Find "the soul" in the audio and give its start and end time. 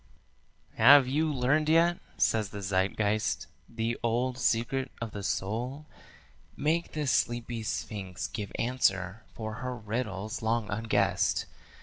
5.11-5.85